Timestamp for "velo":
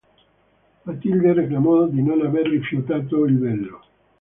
3.37-3.85